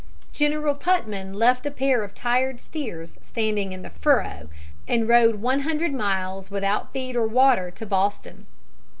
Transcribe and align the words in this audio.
General 0.33 0.73
Putnam 0.73 1.31
left 1.33 1.63
a 1.63 1.69
pair 1.69 2.03
of 2.03 2.15
tired 2.15 2.59
steers 2.59 3.19
standing 3.21 3.71
in 3.71 3.83
the 3.83 3.91
furrow, 3.91 4.49
and 4.87 5.07
rode 5.07 5.35
one 5.35 5.59
hundred 5.59 5.93
miles 5.93 6.49
without 6.49 6.91
feed 6.91 7.15
or 7.15 7.27
water 7.27 7.69
to 7.69 7.85
Boston. 7.85 8.47